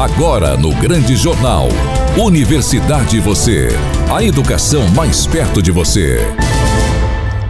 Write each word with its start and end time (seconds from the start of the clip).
Agora 0.00 0.56
no 0.56 0.74
Grande 0.76 1.14
Jornal. 1.14 1.68
Universidade 2.16 3.20
Você. 3.20 3.68
A 4.10 4.24
educação 4.24 4.88
mais 4.96 5.26
perto 5.26 5.60
de 5.60 5.70
você. 5.70 6.20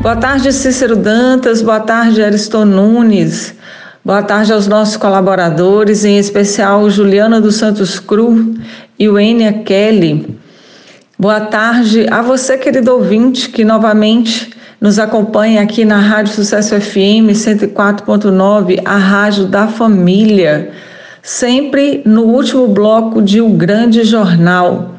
Boa 0.01 0.17
tarde, 0.17 0.53
Cícero 0.53 0.97
Dantas. 0.97 1.63
Boa 1.63 1.79
tarde, 1.79 2.21
Ariston 2.21 2.65
Nunes. 2.65 3.55
Boa 4.05 4.21
tarde 4.25 4.53
aos 4.53 4.67
nossos 4.67 4.97
colaboradores, 4.97 6.05
em 6.05 6.19
especial 6.19 6.91
Juliana 6.91 7.41
dos 7.41 7.55
Santos 7.55 8.01
Cruz 8.01 8.45
e 8.99 9.09
o 9.09 9.17
Enia 9.17 9.53
Kelly. 9.53 10.37
Boa 11.17 11.43
tarde 11.43 12.09
a 12.11 12.21
você, 12.21 12.59
querido 12.59 12.93
ouvinte, 12.93 13.49
que 13.49 13.65
novamente 13.65 14.51
nos 14.81 14.99
acompanha 14.99 15.63
aqui 15.63 15.85
na 15.85 16.01
Rádio 16.01 16.35
Sucesso 16.35 16.75
FM 16.81 17.31
104.9, 17.31 18.83
a 18.85 18.97
rádio 18.97 19.47
da 19.47 19.69
família 19.69 20.73
sempre 21.23 22.03
no 22.05 22.23
último 22.23 22.67
bloco 22.69 23.21
de 23.21 23.41
um 23.41 23.57
grande 23.57 24.05
jornal. 24.05 24.95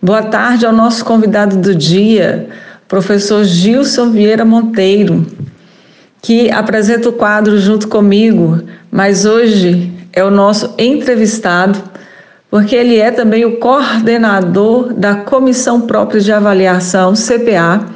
Boa 0.00 0.22
tarde 0.22 0.64
ao 0.64 0.72
nosso 0.72 1.04
convidado 1.04 1.56
do 1.56 1.74
dia, 1.74 2.48
professor 2.88 3.44
Gilson 3.44 4.10
Vieira 4.10 4.44
Monteiro, 4.44 5.26
que 6.22 6.50
apresenta 6.50 7.10
o 7.10 7.12
quadro 7.12 7.58
junto 7.58 7.88
comigo, 7.88 8.62
mas 8.90 9.26
hoje 9.26 9.92
é 10.12 10.24
o 10.24 10.30
nosso 10.30 10.74
entrevistado, 10.78 11.78
porque 12.50 12.74
ele 12.74 12.96
é 12.96 13.10
também 13.10 13.44
o 13.44 13.58
coordenador 13.58 14.94
da 14.94 15.16
Comissão 15.16 15.82
Própria 15.82 16.20
de 16.20 16.32
Avaliação, 16.32 17.12
CPA. 17.12 17.86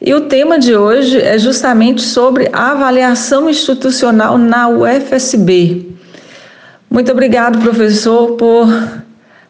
E 0.00 0.14
o 0.14 0.22
tema 0.22 0.58
de 0.58 0.76
hoje 0.76 1.20
é 1.20 1.36
justamente 1.36 2.02
sobre 2.02 2.48
a 2.52 2.70
avaliação 2.70 3.50
institucional 3.50 4.38
na 4.38 4.68
UFSB. 4.68 5.97
Muito 6.90 7.12
obrigado, 7.12 7.58
professor, 7.58 8.32
por 8.36 8.66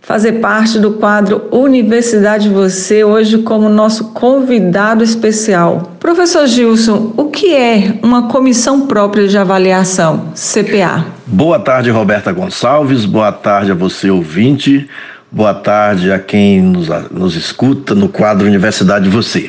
fazer 0.00 0.32
parte 0.40 0.78
do 0.78 0.94
quadro 0.94 1.46
Universidade 1.52 2.48
Você, 2.48 3.04
hoje 3.04 3.38
como 3.38 3.68
nosso 3.68 4.12
convidado 4.12 5.04
especial. 5.04 5.92
Professor 6.00 6.48
Gilson, 6.48 7.12
o 7.16 7.26
que 7.26 7.54
é 7.54 7.94
uma 8.02 8.26
comissão 8.26 8.88
própria 8.88 9.28
de 9.28 9.38
avaliação, 9.38 10.32
CPA? 10.34 11.06
Boa 11.26 11.60
tarde, 11.60 11.90
Roberta 11.90 12.32
Gonçalves, 12.32 13.04
boa 13.04 13.30
tarde 13.30 13.70
a 13.70 13.74
você, 13.74 14.10
ouvinte, 14.10 14.88
boa 15.30 15.54
tarde 15.54 16.10
a 16.10 16.18
quem 16.18 16.60
nos, 16.60 16.88
nos 17.12 17.36
escuta 17.36 17.94
no 17.94 18.08
quadro 18.08 18.48
Universidade 18.48 19.08
Você. 19.08 19.48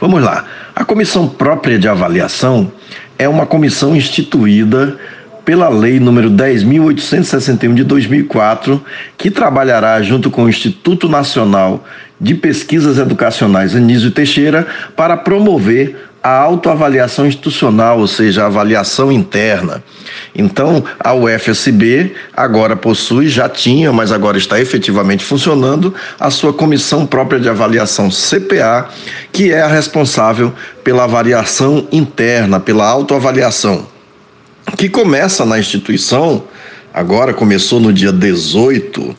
Vamos 0.00 0.20
lá. 0.24 0.44
A 0.74 0.84
comissão 0.84 1.28
própria 1.28 1.78
de 1.78 1.86
avaliação 1.86 2.72
é 3.16 3.28
uma 3.28 3.46
comissão 3.46 3.94
instituída 3.94 4.98
pela 5.48 5.70
Lei 5.70 5.98
número 5.98 6.30
10.861 6.30 7.72
de 7.72 7.82
2004, 7.82 8.84
que 9.16 9.30
trabalhará 9.30 10.02
junto 10.02 10.30
com 10.30 10.44
o 10.44 10.48
Instituto 10.50 11.08
Nacional 11.08 11.86
de 12.20 12.34
Pesquisas 12.34 12.98
Educacionais 12.98 13.74
Anísio 13.74 14.10
Teixeira 14.10 14.66
para 14.94 15.16
promover 15.16 16.10
a 16.22 16.36
autoavaliação 16.36 17.26
institucional, 17.26 17.98
ou 17.98 18.06
seja, 18.06 18.42
a 18.42 18.46
avaliação 18.46 19.10
interna. 19.10 19.82
Então, 20.36 20.84
a 21.00 21.14
UFSB 21.14 22.12
agora 22.36 22.76
possui, 22.76 23.30
já 23.30 23.48
tinha, 23.48 23.90
mas 23.90 24.12
agora 24.12 24.36
está 24.36 24.60
efetivamente 24.60 25.24
funcionando, 25.24 25.94
a 26.20 26.28
sua 26.28 26.52
comissão 26.52 27.06
própria 27.06 27.40
de 27.40 27.48
avaliação 27.48 28.10
CPA, 28.10 28.90
que 29.32 29.50
é 29.50 29.62
a 29.62 29.66
responsável 29.66 30.52
pela 30.84 31.04
avaliação 31.04 31.88
interna, 31.90 32.60
pela 32.60 32.86
autoavaliação 32.86 33.96
que 34.76 34.88
começa 34.88 35.44
na 35.44 35.58
instituição, 35.58 36.44
agora 36.92 37.32
começou 37.32 37.80
no 37.80 37.92
dia 37.92 38.12
18 38.12 39.16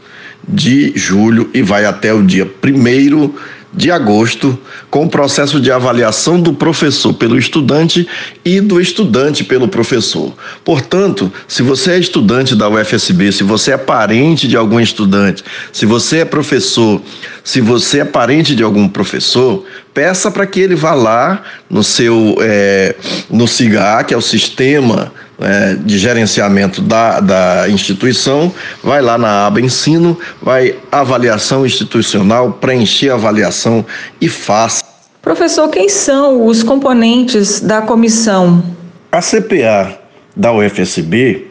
de 0.47 0.93
julho 0.95 1.49
e 1.53 1.61
vai 1.61 1.85
até 1.85 2.13
o 2.13 2.23
dia 2.23 2.45
1 2.45 3.33
de 3.71 3.91
agosto, 3.91 4.57
com 4.89 5.05
o 5.05 5.09
processo 5.09 5.61
de 5.61 5.71
avaliação 5.71 6.41
do 6.41 6.53
professor 6.53 7.13
pelo 7.13 7.37
estudante 7.37 8.07
e 8.43 8.59
do 8.59 8.81
estudante 8.81 9.43
pelo 9.43 9.67
professor. 9.67 10.33
Portanto, 10.65 11.31
se 11.47 11.61
você 11.61 11.91
é 11.91 11.99
estudante 11.99 12.55
da 12.55 12.67
UFSB, 12.67 13.31
se 13.31 13.43
você 13.43 13.73
é 13.73 13.77
parente 13.77 14.47
de 14.47 14.57
algum 14.57 14.79
estudante, 14.79 15.43
se 15.71 15.85
você 15.85 16.19
é 16.19 16.25
professor, 16.25 16.99
se 17.43 17.61
você 17.61 17.99
é 17.99 18.05
parente 18.05 18.55
de 18.55 18.63
algum 18.63 18.87
professor, 18.87 19.63
peça 19.93 20.31
para 20.31 20.45
que 20.45 20.59
ele 20.59 20.75
vá 20.75 20.93
lá 20.93 21.43
no 21.69 21.83
seu 21.83 22.35
é, 22.41 22.95
no 23.29 23.47
SIGA, 23.47 24.03
que 24.03 24.13
é 24.13 24.17
o 24.17 24.21
sistema 24.21 25.11
é, 25.39 25.75
de 25.75 25.97
gerenciamento 25.97 26.81
da, 26.81 27.19
da 27.19 27.69
instituição, 27.69 28.53
vai 28.83 29.01
lá 29.01 29.17
na 29.17 29.47
aba 29.47 29.61
ensino, 29.61 30.17
vai 30.41 30.75
avaliação 30.91 31.65
institucional, 31.65 32.53
preencher 32.53 33.09
a 33.09 33.15
avaliação 33.15 33.85
e 34.19 34.27
faça. 34.27 34.83
Professor, 35.21 35.67
quem 35.69 35.89
são 35.89 36.45
os 36.45 36.63
componentes 36.63 37.59
da 37.59 37.81
comissão? 37.81 38.63
A 39.11 39.21
CPA 39.21 39.97
da 40.35 40.53
UFSB 40.53 41.48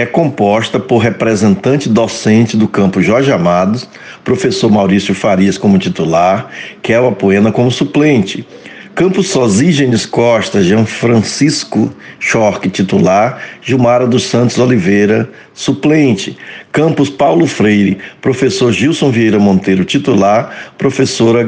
é 0.00 0.06
composta 0.06 0.80
por 0.80 0.98
representante 0.98 1.86
docente 1.86 2.56
do 2.56 2.66
campo 2.66 3.02
Jorge 3.02 3.30
Amados, 3.30 3.86
professor 4.24 4.70
Maurício 4.70 5.14
Farias 5.14 5.58
como 5.58 5.78
titular, 5.78 6.48
Kelma 6.82 7.12
Poena 7.12 7.52
como 7.52 7.70
suplente, 7.70 8.46
Campos 8.94 9.28
Sosígenes 9.28 10.06
Costa, 10.06 10.62
Jean 10.62 10.86
Francisco 10.86 11.92
Schork, 12.18 12.68
titular, 12.70 13.42
Gilmara 13.60 14.06
dos 14.06 14.24
Santos 14.24 14.58
Oliveira, 14.58 15.30
suplente. 15.54 16.36
Campos 16.72 17.10
Paulo 17.10 17.48
Freire, 17.48 17.98
professor 18.22 18.72
Gilson 18.72 19.10
Vieira 19.10 19.40
Monteiro, 19.40 19.84
titular, 19.84 20.70
professora 20.78 21.42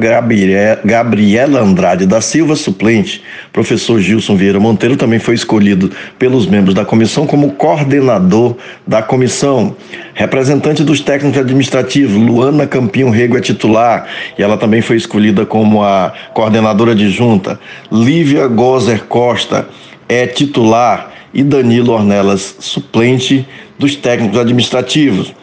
Gabriela 0.83 1.61
Andrade 1.61 2.05
da 2.05 2.19
Silva, 2.19 2.57
suplente. 2.57 3.23
Professor 3.53 4.01
Gilson 4.01 4.35
Vieira 4.35 4.59
Monteiro 4.59 4.97
também 4.97 5.19
foi 5.19 5.33
escolhido 5.33 5.89
pelos 6.19 6.45
membros 6.45 6.75
da 6.75 6.83
comissão 6.83 7.25
como 7.25 7.53
coordenador 7.53 8.57
da 8.85 9.01
comissão. 9.01 9.77
Representante 10.13 10.83
dos 10.83 10.99
técnicos 10.99 11.39
administrativos, 11.39 12.15
Luana 12.15 12.67
Campinho 12.67 13.09
Rego 13.09 13.37
é 13.37 13.41
titular 13.41 14.05
e 14.37 14.43
ela 14.43 14.57
também 14.57 14.81
foi 14.81 14.97
escolhida 14.97 15.45
como 15.45 15.81
a 15.81 16.11
coordenadora 16.33 16.93
de 16.93 17.09
junta. 17.09 17.57
Lívia 17.89 18.45
Gozer 18.47 19.05
Costa 19.05 19.69
é 20.09 20.27
titular 20.27 21.12
e 21.33 21.43
Danilo 21.43 21.93
Ornelas 21.93 22.55
suplente 22.59 23.47
dos 23.77 23.95
técnicos 23.95 24.39
administrativos. 24.39 25.33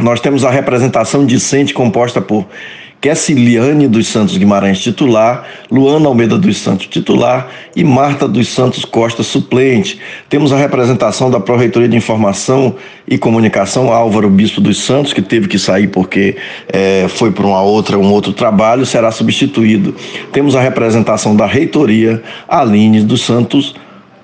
Nós 0.00 0.20
temos 0.20 0.44
a 0.44 0.50
representação 0.50 1.26
discente 1.26 1.74
composta 1.74 2.20
por 2.20 2.46
Kessiliane 3.00 3.88
dos 3.88 4.08
Santos 4.08 4.36
Guimarães, 4.36 4.78
titular, 4.78 5.46
Luana 5.70 6.06
Almeida 6.06 6.36
dos 6.36 6.58
Santos, 6.58 6.86
titular, 6.86 7.48
e 7.74 7.82
Marta 7.82 8.28
dos 8.28 8.48
Santos 8.48 8.84
Costa, 8.84 9.22
suplente. 9.22 9.98
Temos 10.28 10.52
a 10.52 10.56
representação 10.56 11.30
da 11.30 11.40
Pró-Reitoria 11.40 11.88
de 11.88 11.96
Informação 11.96 12.76
e 13.08 13.16
Comunicação, 13.16 13.90
Álvaro 13.90 14.28
Bispo 14.28 14.60
dos 14.60 14.82
Santos, 14.82 15.14
que 15.14 15.22
teve 15.22 15.48
que 15.48 15.58
sair 15.58 15.86
porque 15.86 16.36
é, 16.70 17.06
foi 17.08 17.30
para 17.30 17.46
uma 17.46 17.62
outra, 17.62 17.98
um 17.98 18.12
outro 18.12 18.34
trabalho, 18.34 18.84
será 18.84 19.10
substituído. 19.10 19.94
Temos 20.30 20.54
a 20.54 20.60
representação 20.60 21.34
da 21.34 21.46
Reitoria, 21.46 22.22
Aline 22.46 23.00
dos 23.02 23.22
Santos 23.22 23.74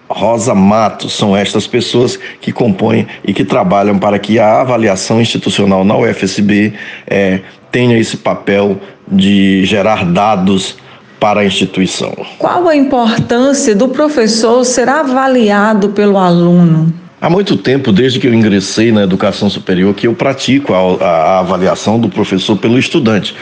Rosa 0.09 0.55
Matos. 0.55 1.12
São 1.12 1.37
estas 1.37 1.67
pessoas 1.67 2.19
que 2.41 2.53
compõem 2.53 3.06
e 3.25 3.33
que 3.33 3.44
trabalham 3.44 3.99
para 3.99 4.19
que 4.19 4.39
a 4.39 4.61
avaliação 4.61 5.21
institucional 5.21 5.84
na 5.84 5.97
UFSB 5.97 6.72
é, 7.06 7.41
tenha 7.71 7.99
esse 7.99 8.16
papel 8.16 8.81
de 9.06 9.65
gerar 9.65 10.05
dados 10.05 10.77
para 11.21 11.41
a 11.41 11.45
instituição. 11.45 12.12
Qual 12.39 12.69
a 12.69 12.77
importância 12.77 13.75
do 13.75 13.89
professor 13.89 14.65
ser 14.65 14.89
avaliado 14.89 15.91
pelo 15.91 16.19
aluno? 16.19 16.93
Há 17.21 17.31
muito 17.31 17.56
tempo, 17.56 17.93
desde 17.93 18.21
que 18.21 18.27
eu 18.27 18.34
ingressei 18.34 18.93
na 18.93 19.03
educação 19.03 19.49
superior, 19.49 19.95
que 19.95 20.07
eu 20.07 20.15
pratico 20.15 20.75
a, 20.75 20.78
a, 20.78 21.07
a 21.07 21.39
avaliação 21.41 21.98
do 21.98 22.10
professor 22.10 22.57
pelo 22.59 22.78
estudante. 22.78 23.34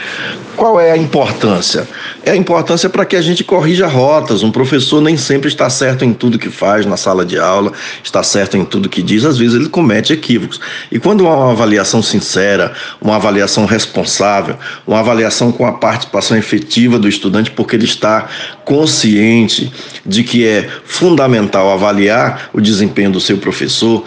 Qual 0.55 0.79
é 0.79 0.91
a 0.91 0.97
importância? 0.97 1.87
É 2.23 2.31
a 2.31 2.35
importância 2.35 2.89
para 2.89 3.05
que 3.05 3.15
a 3.15 3.21
gente 3.21 3.43
corrija 3.43 3.87
rotas. 3.87 4.41
Um 4.41 4.51
professor 4.51 5.01
nem 5.01 5.17
sempre 5.17 5.49
está 5.49 5.69
certo 5.69 6.05
em 6.05 6.13
tudo 6.13 6.39
que 6.39 6.49
faz 6.49 6.85
na 6.85 6.95
sala 6.95 7.25
de 7.25 7.37
aula, 7.37 7.73
está 8.03 8.23
certo 8.23 8.55
em 8.55 8.63
tudo 8.63 8.87
que 8.87 9.03
diz, 9.03 9.25
às 9.25 9.37
vezes 9.37 9.55
ele 9.55 9.69
comete 9.69 10.13
equívocos. 10.13 10.59
E 10.91 10.97
quando 10.97 11.27
há 11.27 11.35
uma 11.35 11.51
avaliação 11.51 12.01
sincera, 12.01 12.73
uma 13.01 13.17
avaliação 13.17 13.65
responsável, 13.65 14.55
uma 14.87 14.99
avaliação 14.99 15.51
com 15.51 15.65
a 15.65 15.73
participação 15.73 16.37
efetiva 16.37 16.97
do 16.97 17.07
estudante, 17.07 17.51
porque 17.51 17.75
ele 17.75 17.85
está 17.85 18.27
consciente 18.63 19.71
de 20.05 20.23
que 20.23 20.47
é 20.47 20.69
fundamental 20.85 21.71
avaliar 21.71 22.49
o 22.53 22.61
desempenho 22.61 23.11
do 23.11 23.19
seu 23.19 23.37
professor, 23.37 24.03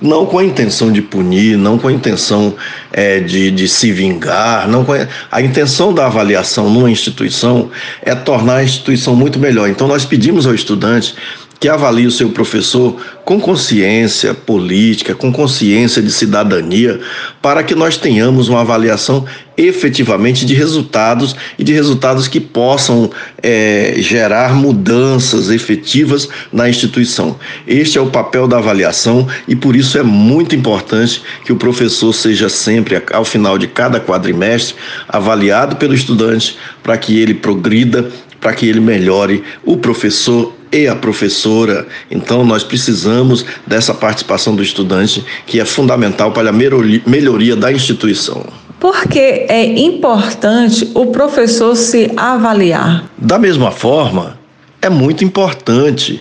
não 0.00 0.26
com 0.26 0.38
a 0.38 0.44
intenção 0.44 0.90
de 0.90 1.00
punir, 1.00 1.56
não 1.56 1.78
com 1.78 1.86
a 1.86 1.92
intenção 1.92 2.54
é, 2.92 3.20
de, 3.20 3.50
de 3.50 3.68
se 3.68 3.90
vingar, 3.92 4.68
não 4.68 4.82
a, 4.82 5.36
a 5.36 5.42
intenção 5.42 5.92
da 5.92 6.06
avaliação 6.06 6.68
numa 6.68 6.90
instituição 6.90 7.70
é 8.02 8.14
tornar 8.14 8.56
a 8.56 8.64
instituição 8.64 9.14
muito 9.16 9.38
melhor. 9.38 9.68
Então 9.68 9.88
nós 9.88 10.04
pedimos 10.04 10.46
ao 10.46 10.54
estudante 10.54 11.14
que 11.62 11.68
avalie 11.68 12.08
o 12.08 12.10
seu 12.10 12.28
professor 12.30 13.00
com 13.24 13.40
consciência 13.40 14.34
política, 14.34 15.14
com 15.14 15.32
consciência 15.32 16.02
de 16.02 16.10
cidadania, 16.10 17.00
para 17.40 17.62
que 17.62 17.72
nós 17.72 17.96
tenhamos 17.96 18.48
uma 18.48 18.62
avaliação 18.62 19.24
efetivamente 19.56 20.44
de 20.44 20.54
resultados 20.54 21.36
e 21.56 21.62
de 21.62 21.72
resultados 21.72 22.26
que 22.26 22.40
possam 22.40 23.08
é, 23.40 23.94
gerar 23.98 24.56
mudanças 24.56 25.50
efetivas 25.50 26.28
na 26.52 26.68
instituição. 26.68 27.38
Este 27.64 27.96
é 27.96 28.00
o 28.00 28.10
papel 28.10 28.48
da 28.48 28.58
avaliação 28.58 29.28
e 29.46 29.54
por 29.54 29.76
isso 29.76 29.96
é 29.96 30.02
muito 30.02 30.56
importante 30.56 31.22
que 31.44 31.52
o 31.52 31.56
professor 31.56 32.12
seja 32.12 32.48
sempre, 32.48 32.81
ao 33.12 33.24
final 33.24 33.58
de 33.58 33.66
cada 33.66 34.00
quadrimestre, 34.00 34.74
avaliado 35.08 35.76
pelo 35.76 35.94
estudante 35.94 36.56
para 36.82 36.96
que 36.96 37.18
ele 37.20 37.34
progrida, 37.34 38.10
para 38.40 38.52
que 38.52 38.68
ele 38.68 38.80
melhore 38.80 39.42
o 39.64 39.76
professor 39.76 40.52
e 40.72 40.88
a 40.88 40.96
professora. 40.96 41.86
Então, 42.10 42.44
nós 42.44 42.64
precisamos 42.64 43.44
dessa 43.66 43.92
participação 43.92 44.56
do 44.56 44.62
estudante, 44.62 45.24
que 45.46 45.60
é 45.60 45.64
fundamental 45.64 46.32
para 46.32 46.48
a 46.48 46.52
melhoria 46.52 47.54
da 47.54 47.70
instituição. 47.70 48.44
Por 48.80 49.06
que 49.06 49.46
é 49.48 49.64
importante 49.64 50.90
o 50.94 51.06
professor 51.06 51.76
se 51.76 52.10
avaliar? 52.16 53.04
Da 53.16 53.38
mesma 53.38 53.70
forma, 53.70 54.38
é 54.80 54.88
muito 54.88 55.22
importante 55.22 56.20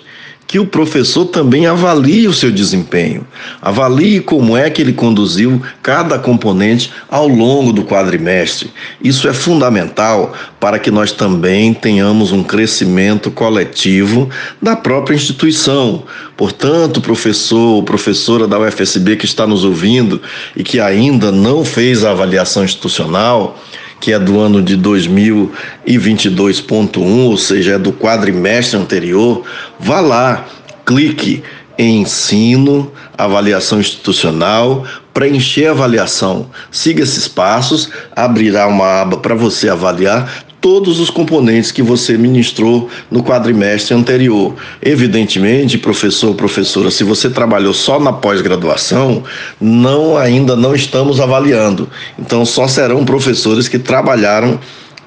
que 0.51 0.59
o 0.59 0.65
professor 0.65 1.27
também 1.27 1.65
avalie 1.65 2.27
o 2.27 2.33
seu 2.33 2.51
desempenho, 2.51 3.25
avalie 3.61 4.19
como 4.19 4.57
é 4.57 4.69
que 4.69 4.81
ele 4.81 4.91
conduziu 4.91 5.61
cada 5.81 6.19
componente 6.19 6.91
ao 7.09 7.25
longo 7.25 7.71
do 7.71 7.85
quadrimestre. 7.85 8.69
Isso 9.01 9.29
é 9.29 9.33
fundamental 9.33 10.33
para 10.59 10.77
que 10.77 10.91
nós 10.91 11.13
também 11.13 11.73
tenhamos 11.73 12.33
um 12.33 12.43
crescimento 12.43 13.31
coletivo 13.31 14.29
da 14.61 14.75
própria 14.75 15.15
instituição. 15.15 16.03
Portanto, 16.35 16.99
professor 16.99 17.75
ou 17.75 17.83
professora 17.83 18.45
da 18.45 18.59
UFSB 18.59 19.15
que 19.15 19.25
está 19.25 19.47
nos 19.47 19.63
ouvindo 19.63 20.21
e 20.53 20.65
que 20.65 20.81
ainda 20.81 21.31
não 21.31 21.63
fez 21.63 22.03
a 22.03 22.11
avaliação 22.11 22.65
institucional, 22.65 23.57
que 24.01 24.11
é 24.11 24.19
do 24.19 24.39
ano 24.39 24.63
de 24.63 24.75
2022.1, 24.77 26.97
ou 26.97 27.37
seja, 27.37 27.75
é 27.75 27.77
do 27.77 27.93
quadrimestre 27.93 28.77
anterior, 28.77 29.43
vá 29.79 30.01
lá, 30.01 30.45
clique 30.85 31.41
em 31.77 32.01
ensino, 32.01 32.91
avaliação 33.17 33.79
institucional, 33.79 34.85
preencher 35.13 35.67
a 35.67 35.71
avaliação. 35.71 36.49
Siga 36.71 37.03
esses 37.03 37.27
passos, 37.27 37.89
abrirá 38.15 38.65
uma 38.67 39.01
aba 39.01 39.17
para 39.17 39.35
você 39.35 39.67
avaliar 39.69 40.45
todos 40.61 40.99
os 40.99 41.09
componentes 41.09 41.71
que 41.71 41.81
você 41.81 42.15
ministrou 42.15 42.87
no 43.09 43.23
quadrimestre 43.23 43.95
anterior. 43.95 44.55
Evidentemente, 44.81 45.79
professor, 45.79 46.35
professora, 46.35 46.91
se 46.91 47.03
você 47.03 47.31
trabalhou 47.31 47.73
só 47.73 47.99
na 47.99 48.13
pós-graduação, 48.13 49.23
não 49.59 50.15
ainda 50.15 50.55
não 50.55 50.75
estamos 50.75 51.19
avaliando. 51.19 51.89
Então 52.17 52.45
só 52.45 52.67
serão 52.67 53.03
professores 53.03 53.67
que 53.67 53.79
trabalharam 53.79 54.59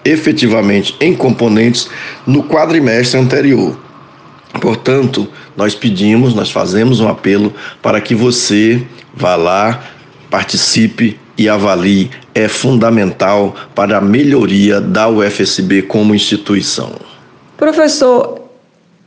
efetivamente 0.05 0.97
em 1.01 1.15
componentes 1.15 1.89
no 2.27 2.43
quadrimestre 2.43 3.19
anterior. 3.19 3.79
Portanto, 4.61 5.29
nós 5.57 5.75
pedimos, 5.75 6.35
nós 6.35 6.51
fazemos 6.51 7.01
um 7.01 7.09
apelo 7.09 7.55
para 7.81 8.01
que 8.01 8.15
você 8.15 8.85
vá 9.15 9.37
lá, 9.37 9.85
participe 10.29 11.19
e 11.37 11.49
avalie. 11.49 12.11
É 12.35 12.49
fundamental 12.49 13.55
para 13.75 13.99
a 13.99 14.01
melhoria 14.01 14.81
da 14.81 15.09
UFSB 15.09 15.83
como 15.83 16.15
instituição. 16.15 16.93
Professor, 17.57 18.41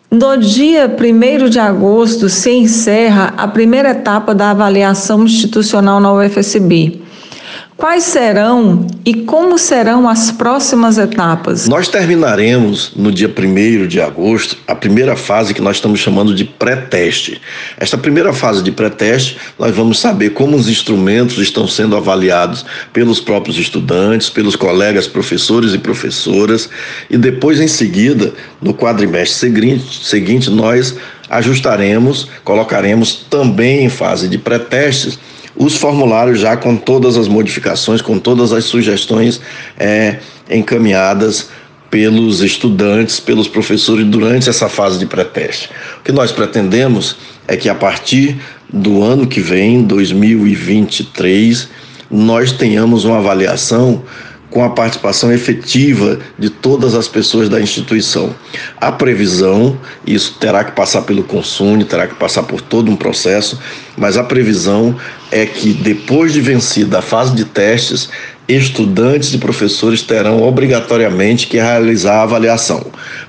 no 0.10 0.38
dia 0.38 0.88
1 0.88 1.50
de 1.50 1.60
agosto 1.60 2.30
se 2.30 2.52
encerra 2.52 3.34
a 3.36 3.48
primeira 3.48 3.90
etapa 3.90 4.34
da 4.34 4.52
avaliação 4.52 5.26
institucional 5.26 6.00
na 6.00 6.14
UFSB. 6.14 7.02
Quais 7.78 8.06
serão 8.06 8.88
e 9.06 9.14
como 9.14 9.56
serão 9.60 10.10
as 10.10 10.32
próximas 10.32 10.98
etapas? 10.98 11.68
Nós 11.68 11.88
terminaremos 11.88 12.94
no 12.96 13.12
dia 13.12 13.30
1 13.30 13.86
de 13.86 14.02
agosto 14.02 14.58
a 14.68 14.74
primeira 14.74 15.16
fase 15.16 15.54
que 15.54 15.62
nós 15.62 15.78
estamos 15.78 16.00
chamando 16.00 16.34
de 16.34 16.44
pré-teste. 16.44 17.40
Esta 17.80 17.96
primeira 17.96 18.34
fase 18.34 18.64
de 18.64 18.72
pré-teste, 18.72 19.38
nós 19.60 19.76
vamos 19.76 20.00
saber 20.00 20.32
como 20.32 20.58
os 20.58 20.68
instrumentos 20.68 21.38
estão 21.38 21.68
sendo 21.68 21.96
avaliados 21.96 22.66
pelos 22.92 23.20
próprios 23.20 23.60
estudantes, 23.60 24.28
pelos 24.28 24.56
colegas 24.56 25.06
professores 25.06 25.76
e 25.76 25.78
professoras, 25.78 26.68
e 27.12 27.16
depois, 27.16 27.60
em 27.60 27.68
seguida, 27.68 28.34
no 28.60 28.74
quadrimestre 28.74 29.38
seguinte, 29.38 30.04
seguinte 30.04 30.50
nós 30.50 30.96
ajustaremos, 31.30 32.28
colocaremos 32.44 33.28
também 33.30 33.86
em 33.86 33.90
fase 33.90 34.28
de 34.28 34.40
pré-testes 34.40 35.20
os 35.57 35.75
formulários 35.75 36.39
já 36.39 36.56
com 36.56 36.75
todas 36.75 37.18
as 37.18 37.27
modificações, 37.27 38.01
com 38.01 38.19
todas 38.19 38.54
as 38.54 38.65
sugestões 38.65 39.42
é, 39.77 40.19
encaminhadas 40.50 41.50
pelos 41.89 42.42
estudantes, 42.42 43.19
pelos 43.19 43.48
professores 43.48 44.06
durante 44.06 44.50
essa 44.50 44.69
fase 44.69 45.00
de 45.00 45.06
pré-teste. 45.06 45.69
O 46.00 46.04
que 46.04 46.12
nós 46.12 46.31
pretendemos 46.31 47.15
é 47.48 47.56
que 47.56 47.69
a 47.69 47.75
partir 47.75 48.38
do 48.71 49.01
ano 49.01 49.25
que 49.25 49.39
vem, 49.39 49.83
2023, 49.83 51.69
nós 52.12 52.51
tenhamos 52.51 53.06
uma 53.06 53.18
avaliação 53.18 54.04
com 54.50 54.63
a 54.63 54.69
participação 54.69 55.31
efetiva 55.31 56.19
de 56.38 56.47
todas 56.62 56.95
as 56.95 57.07
pessoas 57.07 57.50
da 57.50 57.59
instituição. 57.59 58.36
A 58.80 58.92
previsão, 58.92 59.77
isso 60.06 60.38
terá 60.39 60.63
que 60.63 60.71
passar 60.71 61.04
pelo 61.04 61.24
consumo, 61.24 61.83
terá 61.83 62.07
que 62.07 62.15
passar 62.15 62.44
por 62.44 62.62
todo 62.62 62.92
um 62.92 62.95
processo, 62.95 63.59
mas 63.98 64.18
a 64.18 64.24
previsão 64.24 64.95
é 65.31 65.45
que 65.45 65.74
depois 65.74 66.33
de 66.33 66.42
vencida 66.42 67.00
a 67.00 67.01
fase 67.01 67.36
de 67.36 67.45
testes, 67.45 68.09
estudantes 68.48 69.33
e 69.33 69.38
professores 69.38 70.01
terão 70.01 70.42
obrigatoriamente 70.42 71.48
que 71.48 71.57
realizar 71.57 72.19
a 72.19 72.24
avaliação. 72.24 72.86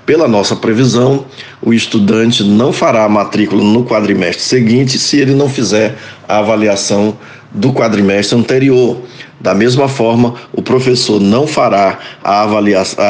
Pela 0.06 0.28
nossa 0.28 0.54
previsão, 0.54 1.26
o 1.60 1.74
estudante 1.74 2.44
não 2.44 2.72
fará 2.72 3.04
a 3.04 3.08
matrícula 3.08 3.62
no 3.62 3.84
quadrimestre 3.84 4.42
seguinte 4.42 4.98
se 4.98 5.18
ele 5.18 5.34
não 5.34 5.48
fizer 5.48 5.96
a 6.28 6.38
avaliação 6.38 7.16
do 7.50 7.72
quadrimestre 7.72 8.38
anterior. 8.38 8.98
Da 9.40 9.54
mesma 9.54 9.88
forma, 9.88 10.34
o 10.52 10.60
professor 10.60 11.20
não 11.20 11.46
fará 11.46 11.98
a 12.22 12.42
avaliação, 12.42 13.04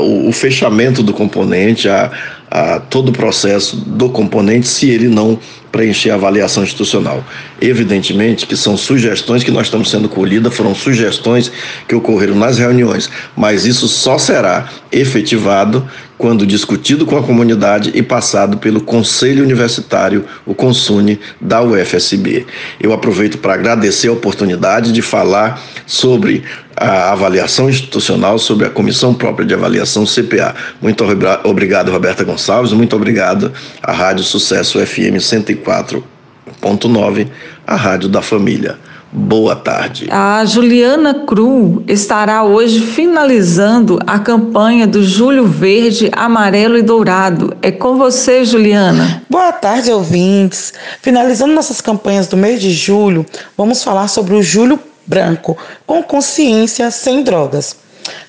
o, 0.00 0.28
o, 0.28 0.32
fechamento 0.32 1.02
do 1.02 1.12
componente, 1.12 1.88
a, 1.88 2.80
todo 2.88 3.10
o 3.10 3.12
processo 3.12 3.76
do 3.76 4.08
componente, 4.08 4.66
se 4.66 4.88
ele 4.88 5.08
não 5.08 5.38
preencher 5.74 6.10
a 6.10 6.14
avaliação 6.14 6.62
institucional. 6.62 7.24
Evidentemente 7.60 8.46
que 8.46 8.56
são 8.56 8.76
sugestões 8.76 9.42
que 9.42 9.50
nós 9.50 9.66
estamos 9.66 9.90
sendo 9.90 10.08
colhidas, 10.08 10.54
foram 10.54 10.72
sugestões 10.72 11.50
que 11.88 11.96
ocorreram 11.96 12.36
nas 12.36 12.58
reuniões, 12.58 13.10
mas 13.36 13.66
isso 13.66 13.88
só 13.88 14.16
será 14.16 14.68
efetivado 14.92 15.84
quando 16.16 16.46
discutido 16.46 17.04
com 17.04 17.16
a 17.16 17.22
comunidade 17.22 17.90
e 17.92 18.00
passado 18.00 18.56
pelo 18.58 18.80
Conselho 18.80 19.42
Universitário, 19.42 20.24
o 20.46 20.54
CONSUNE, 20.54 21.18
da 21.40 21.60
UFSB. 21.60 22.46
Eu 22.80 22.92
aproveito 22.92 23.38
para 23.38 23.54
agradecer 23.54 24.06
a 24.08 24.12
oportunidade 24.12 24.92
de 24.92 25.02
falar 25.02 25.60
sobre 25.86 26.44
a 26.76 27.12
avaliação 27.12 27.68
institucional, 27.68 28.38
sobre 28.38 28.66
a 28.66 28.70
Comissão 28.70 29.12
Própria 29.12 29.46
de 29.46 29.54
Avaliação 29.54 30.04
CPA. 30.04 30.54
Muito 30.80 31.04
obrigado, 31.44 31.90
Roberta 31.90 32.24
Gonçalves, 32.24 32.72
muito 32.72 32.94
obrigado 32.96 33.52
à 33.82 33.92
Rádio 33.92 34.24
Sucesso 34.24 34.78
FM 34.84 35.20
104.9, 35.64 37.28
a 37.66 37.76
Rádio 37.76 38.08
da 38.08 38.22
Família. 38.22 38.78
Boa 39.16 39.54
tarde. 39.54 40.08
A 40.10 40.44
Juliana 40.44 41.14
Cru 41.24 41.84
estará 41.86 42.42
hoje 42.42 42.80
finalizando 42.80 44.00
a 44.04 44.18
campanha 44.18 44.88
do 44.88 45.04
Julho 45.04 45.46
Verde, 45.46 46.10
Amarelo 46.12 46.76
e 46.76 46.82
Dourado. 46.82 47.56
É 47.62 47.70
com 47.70 47.96
você, 47.96 48.44
Juliana. 48.44 49.22
Boa 49.30 49.52
tarde, 49.52 49.92
ouvintes. 49.92 50.74
Finalizando 51.00 51.54
nossas 51.54 51.80
campanhas 51.80 52.26
do 52.26 52.36
mês 52.36 52.60
de 52.60 52.72
julho, 52.72 53.24
vamos 53.56 53.84
falar 53.84 54.08
sobre 54.08 54.34
o 54.34 54.42
Julho 54.42 54.80
Branco, 55.06 55.56
com 55.86 56.02
consciência 56.02 56.90
sem 56.90 57.22
drogas. 57.22 57.76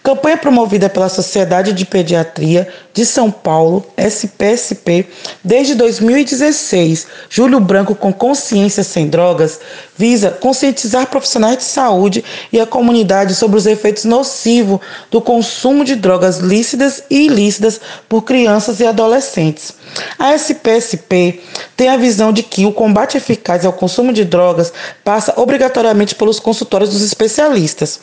Campanha 0.06 0.38
promovida 0.38 0.88
pela 0.88 1.10
Sociedade 1.10 1.74
de 1.74 1.84
Pediatria 1.84 2.68
de 2.94 3.04
São 3.04 3.32
Paulo, 3.32 3.84
SPSP, 3.98 5.08
desde 5.44 5.74
2016. 5.74 7.08
Júlio 7.28 7.60
Branco 7.60 7.96
com 7.96 8.14
Consciência 8.14 8.84
Sem 8.84 9.08
Drogas 9.08 9.60
visa 9.98 10.30
conscientizar 10.30 11.08
profissionais 11.08 11.58
de 11.58 11.64
saúde 11.64 12.24
e 12.54 12.60
a 12.60 12.68
comunidade 12.68 13.34
sobre 13.34 13.58
os 13.58 13.66
efeitos 13.66 14.06
nocivos 14.06 14.80
do 15.10 15.20
consumo 15.20 15.84
de 15.84 15.96
drogas 15.96 16.38
lícitas 16.38 17.04
e 17.10 17.26
ilícitas 17.26 17.82
por 18.08 18.22
crianças 18.22 18.80
e 18.80 18.86
adolescentes. 18.86 19.74
A 20.20 20.36
SPSP 20.36 21.42
tem 21.76 21.90
a 21.90 21.98
visão 21.98 22.32
de 22.32 22.44
que 22.44 22.66
o 22.66 22.72
combate 22.72 23.18
eficaz 23.18 23.66
ao 23.66 23.74
consumo 23.74 24.14
de 24.14 24.24
drogas 24.24 24.72
passa 25.04 25.34
obrigatoriamente 25.38 26.14
pelos 26.14 26.40
consultórios 26.40 26.92
dos 26.92 27.02
especialistas. 27.02 28.00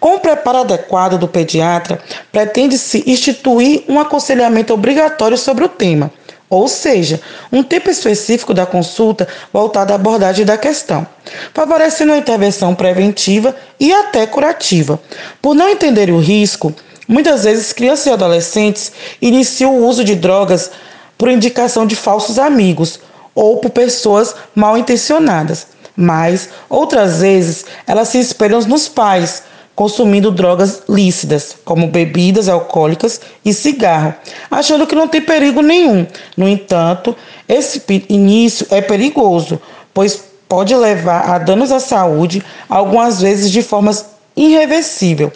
Com 0.00 0.16
o 0.16 0.20
preparo 0.20 0.58
adequado 0.58 1.18
do 1.18 1.28
pediatra, 1.28 1.43
pretende-se 2.32 3.04
instituir 3.06 3.84
um 3.88 4.00
aconselhamento 4.00 4.72
obrigatório 4.72 5.36
sobre 5.36 5.64
o 5.64 5.68
tema. 5.68 6.10
ou 6.48 6.68
seja, 6.68 7.20
um 7.50 7.62
tempo 7.62 7.90
específico 7.90 8.54
da 8.54 8.64
consulta 8.64 9.26
voltado 9.52 9.92
à 9.92 9.96
abordagem 9.96 10.44
da 10.44 10.56
questão, 10.56 11.04
favorecendo 11.52 12.12
a 12.12 12.18
intervenção 12.18 12.74
preventiva 12.74 13.56
e 13.80 13.92
até 13.92 14.26
curativa. 14.26 15.00
Por 15.42 15.54
não 15.54 15.68
entender 15.68 16.10
o 16.10 16.20
risco, 16.20 16.72
muitas 17.08 17.42
vezes 17.44 17.72
crianças 17.72 18.06
e 18.06 18.10
adolescentes 18.10 18.92
iniciam 19.20 19.74
o 19.74 19.86
uso 19.86 20.04
de 20.04 20.14
drogas 20.14 20.70
por 21.18 21.28
indicação 21.28 21.86
de 21.86 21.96
falsos 21.96 22.38
amigos 22.38 23.00
ou 23.34 23.56
por 23.56 23.70
pessoas 23.70 24.34
mal 24.54 24.78
intencionadas, 24.78 25.66
mas 25.96 26.50
outras 26.68 27.20
vezes 27.20 27.64
elas 27.86 28.08
se 28.08 28.18
espelham 28.20 28.60
nos 28.60 28.88
pais 28.88 29.42
consumindo 29.74 30.30
drogas 30.30 30.82
lícitas, 30.88 31.56
como 31.64 31.88
bebidas 31.88 32.48
alcoólicas 32.48 33.20
e 33.44 33.52
cigarro, 33.52 34.14
achando 34.50 34.86
que 34.86 34.94
não 34.94 35.08
tem 35.08 35.20
perigo 35.20 35.60
nenhum. 35.60 36.06
No 36.36 36.48
entanto, 36.48 37.16
esse 37.48 37.82
início 38.08 38.66
é 38.70 38.80
perigoso, 38.80 39.60
pois 39.92 40.24
pode 40.48 40.74
levar 40.74 41.28
a 41.30 41.38
danos 41.38 41.72
à 41.72 41.80
saúde, 41.80 42.42
algumas 42.68 43.20
vezes 43.20 43.50
de 43.50 43.62
formas 43.62 44.06
irreversível, 44.36 45.32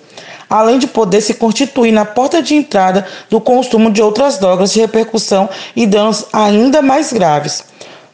além 0.49 0.79
de 0.79 0.87
poder 0.87 1.21
se 1.21 1.35
constituir 1.35 1.93
na 1.93 2.05
porta 2.05 2.43
de 2.43 2.55
entrada 2.55 3.07
do 3.29 3.41
consumo 3.41 3.91
de 3.91 4.01
outras 4.01 4.39
drogas 4.39 4.73
de 4.73 4.81
repercussão 4.81 5.49
e 5.75 5.87
danos 5.87 6.27
ainda 6.33 6.81
mais 6.81 7.13
graves. 7.13 7.65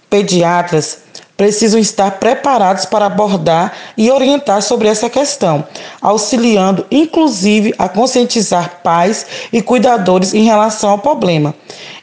Pediatras 0.09 1.04
precisam 1.37 1.81
estar 1.81 2.13
preparados 2.13 2.85
para 2.85 3.07
abordar 3.07 3.73
e 3.97 4.11
orientar 4.11 4.63
sobre 4.63 4.89
essa 4.89 5.11
questão, 5.11 5.65
auxiliando 6.01 6.87
inclusive 6.91 7.75
a 7.79 7.89
conscientizar 7.89 8.81
pais 8.83 9.27
e 9.53 9.61
cuidadores 9.61 10.33
em 10.35 10.45
relação 10.45 10.91
ao 10.91 10.99
problema, 10.99 11.55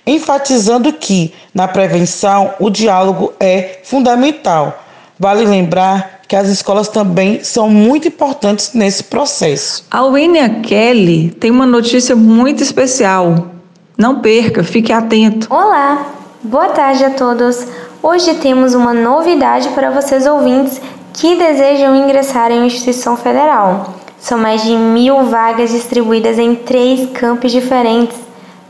enfatizando 0.06 0.92
que 0.94 1.34
na 1.54 1.68
prevenção 1.68 2.54
o 2.60 2.70
diálogo 2.70 3.34
é 3.40 3.80
fundamental. 3.84 4.84
Vale 5.20 5.46
lembrar 5.46 6.22
que 6.28 6.36
as 6.36 6.48
escolas 6.48 6.88
também 6.88 7.44
são 7.44 7.70
muito 7.70 8.08
importantes 8.08 8.74
nesse 8.74 9.04
processo. 9.04 9.86
A 9.92 10.04
Winnie 10.04 10.62
Kelly 10.62 11.30
tem 11.40 11.52
uma 11.52 11.66
notícia 11.66 12.16
muito 12.16 12.64
especial. 12.64 13.50
Não 13.98 14.20
perca, 14.20 14.64
fique 14.64 14.92
atento. 14.92 15.54
Olá, 15.54 16.08
boa 16.42 16.70
tarde 16.70 17.04
a 17.04 17.12
todos. 17.12 17.68
Hoje 18.04 18.34
temos 18.34 18.74
uma 18.74 18.96
novidade 18.96 19.70
para 19.70 19.92
vocês 19.92 20.26
ouvintes 20.26 20.82
que 21.14 21.36
desejam 21.36 21.96
ingressar 21.96 22.50
em 22.50 22.58
uma 22.58 22.66
instituição 22.66 23.16
federal. 23.16 23.94
São 24.18 24.40
mais 24.40 24.64
de 24.64 24.76
mil 24.76 25.26
vagas 25.26 25.70
distribuídas 25.70 26.40
em 26.40 26.56
três 26.56 27.12
campos 27.12 27.52
diferentes. 27.52 28.18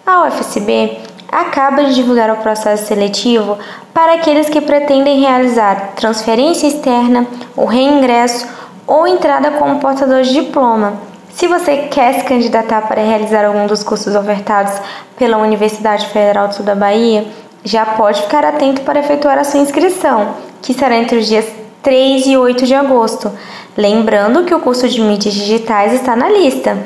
A 0.06 0.28
UFSB 0.28 1.00
acaba 1.32 1.86
de 1.86 1.96
divulgar 1.96 2.30
o 2.30 2.42
processo 2.42 2.86
seletivo 2.88 3.58
para 3.94 4.16
aqueles 4.16 4.50
que 4.50 4.60
pretendem 4.60 5.22
realizar 5.22 5.94
transferência 5.96 6.68
externa, 6.68 7.26
o 7.56 7.64
reingresso 7.64 8.46
ou 8.86 9.08
entrada 9.08 9.52
como 9.52 9.80
portador 9.80 10.24
de 10.24 10.34
diploma. 10.34 10.96
Se 11.30 11.48
você 11.48 11.88
quer 11.90 12.16
se 12.16 12.26
candidatar 12.26 12.82
para 12.82 13.02
realizar 13.02 13.46
algum 13.46 13.66
dos 13.66 13.82
cursos 13.82 14.14
ofertados 14.14 14.74
pela 15.18 15.38
Universidade 15.38 16.08
Federal 16.08 16.50
do 16.50 16.56
Sul 16.56 16.66
da 16.66 16.76
Bahia, 16.76 17.26
já 17.64 17.86
pode 17.86 18.22
ficar 18.22 18.44
atento 18.44 18.82
para 18.82 19.00
efetuar 19.00 19.38
a 19.38 19.44
sua 19.44 19.60
inscrição, 19.60 20.36
que 20.62 20.74
será 20.74 20.96
entre 20.96 21.18
os 21.18 21.28
dias 21.28 21.46
3 21.84 22.28
e 22.28 22.38
8 22.38 22.66
de 22.66 22.74
agosto. 22.74 23.32
Lembrando 23.78 24.44
que 24.44 24.54
o 24.54 24.60
curso 24.60 24.88
de 24.88 25.02
mídias 25.02 25.34
digitais 25.34 25.94
está 25.94 26.16
na 26.16 26.30
lista. 26.30 26.78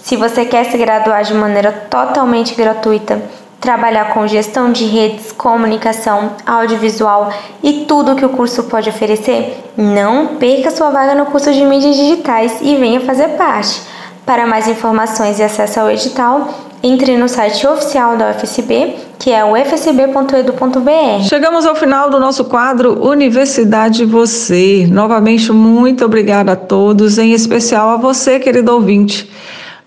Se 0.00 0.16
você 0.16 0.44
quer 0.44 0.64
se 0.64 0.76
graduar 0.76 1.22
de 1.22 1.34
maneira 1.34 1.70
totalmente 1.88 2.54
gratuita, 2.54 3.22
trabalhar 3.60 4.12
com 4.12 4.26
gestão 4.26 4.72
de 4.72 4.84
redes, 4.84 5.30
comunicação, 5.30 6.32
audiovisual 6.44 7.32
e 7.62 7.84
tudo 7.86 8.16
que 8.16 8.24
o 8.24 8.30
curso 8.30 8.64
pode 8.64 8.90
oferecer, 8.90 9.56
não 9.76 10.36
perca 10.36 10.72
sua 10.72 10.90
vaga 10.90 11.14
no 11.14 11.26
curso 11.26 11.52
de 11.52 11.64
mídias 11.64 11.94
digitais 11.94 12.58
e 12.60 12.74
venha 12.74 13.00
fazer 13.00 13.28
parte. 13.36 13.80
Para 14.26 14.46
mais 14.46 14.66
informações 14.66 15.38
e 15.38 15.44
acesso 15.44 15.78
ao 15.78 15.90
edital, 15.90 16.48
entre 16.82 17.16
no 17.16 17.28
site 17.28 17.64
oficial 17.64 18.16
da 18.16 18.30
UFSB, 18.30 18.96
que 19.22 19.30
é 19.30 19.44
ufsb.edu.br. 19.44 21.22
Chegamos 21.22 21.64
ao 21.64 21.76
final 21.76 22.10
do 22.10 22.18
nosso 22.18 22.44
quadro 22.46 23.06
Universidade 23.06 24.04
Você. 24.04 24.84
Novamente, 24.90 25.52
muito 25.52 26.04
obrigada 26.04 26.52
a 26.52 26.56
todos, 26.56 27.18
em 27.18 27.32
especial 27.32 27.90
a 27.90 27.96
você, 27.96 28.40
querido 28.40 28.72
ouvinte. 28.72 29.30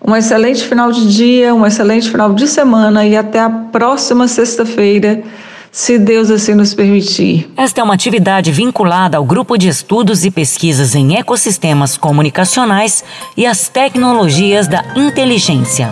Um 0.02 0.16
excelente 0.16 0.66
final 0.66 0.90
de 0.90 1.14
dia, 1.14 1.54
um 1.54 1.66
excelente 1.66 2.10
final 2.10 2.32
de 2.32 2.48
semana 2.48 3.04
e 3.04 3.14
até 3.14 3.38
a 3.38 3.50
próxima 3.50 4.26
sexta-feira 4.26 5.22
se 5.70 5.98
Deus 5.98 6.30
assim 6.30 6.54
nos 6.54 6.72
permitir. 6.72 7.52
Esta 7.58 7.82
é 7.82 7.84
uma 7.84 7.92
atividade 7.92 8.50
vinculada 8.50 9.18
ao 9.18 9.24
Grupo 9.24 9.58
de 9.58 9.68
Estudos 9.68 10.24
e 10.24 10.30
Pesquisas 10.30 10.94
em 10.94 11.18
Ecossistemas 11.18 11.98
Comunicacionais 11.98 13.04
e 13.36 13.44
as 13.44 13.68
Tecnologias 13.68 14.66
da 14.66 14.82
Inteligência 14.96 15.90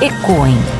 ecoem. 0.00 0.79